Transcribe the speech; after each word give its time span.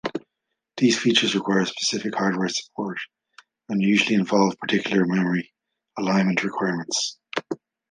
These 0.77 0.97
features 0.97 1.35
require 1.35 1.63
specific 1.63 2.15
hardware 2.15 2.49
support 2.49 2.97
and 3.69 3.79
usually 3.79 4.15
involve 4.15 4.57
particular 4.57 5.05
memory 5.05 5.53
alignment 5.95 6.43
requirements. 6.43 7.19